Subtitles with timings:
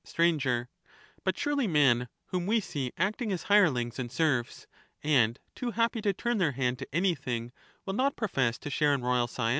[0.03, 0.67] Sir,
[1.23, 4.65] But surely men whom we see acting as hirelings and npr serfs,
[5.03, 7.51] and too happy to turn their hand to anything,
[7.85, 9.49] will not ^^"^' profess to share in royal science